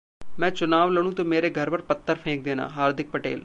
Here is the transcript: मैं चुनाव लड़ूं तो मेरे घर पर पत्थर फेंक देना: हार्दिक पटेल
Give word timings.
मैं 0.39 0.49
चुनाव 0.49 0.91
लड़ूं 0.91 1.11
तो 1.11 1.23
मेरे 1.25 1.49
घर 1.49 1.69
पर 1.69 1.81
पत्थर 1.81 2.15
फेंक 2.15 2.43
देना: 2.43 2.67
हार्दिक 2.67 3.11
पटेल 3.11 3.39